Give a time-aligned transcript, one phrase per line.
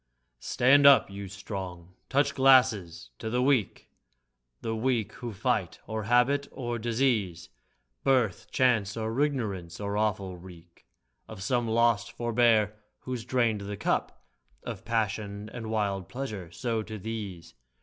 [0.39, 1.93] Stand up, you Strong!
[2.09, 3.11] Touch glasses!
[3.19, 3.87] To the Weak!
[4.61, 7.49] The Weak who fight: or habit or disease,
[8.03, 10.87] Birth, chance, or ignorance— or awful wreak
[11.27, 14.25] Of some lost forbear, who has drained the cup
[14.63, 16.49] Of pagsion and wild pleasure!
[16.49, 16.81] So!
[16.81, 17.53] To these.